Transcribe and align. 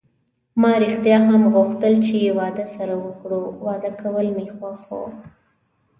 ما 0.61 0.71
ریښتیا 0.83 1.17
هم 1.29 1.41
غوښتل 1.55 1.93
چې 2.05 2.35
واده 2.39 2.65
سره 2.75 2.93
وکړو، 3.05 3.41
واده 3.65 3.91
کول 4.01 4.27
مې 4.35 4.45
خوښ 4.57 4.81
و. 5.01 5.01